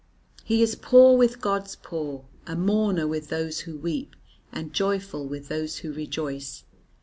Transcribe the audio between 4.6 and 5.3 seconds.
joyful